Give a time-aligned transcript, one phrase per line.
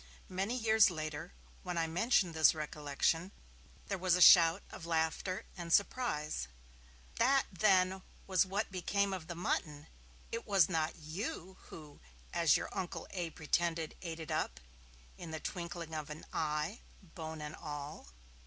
[0.29, 1.31] Many years later,
[1.61, 3.31] when I mentioned this recollection,
[3.87, 6.47] there was a shout of laughter and surprise:
[7.19, 9.85] 'That, then, was what became of the mutton!
[10.31, 11.99] It was not you, who,
[12.33, 13.29] as your Uncle A.
[13.29, 14.59] pretended, ate it up,
[15.19, 16.79] in the twinkling of an eye,
[17.13, 18.07] bone and all!'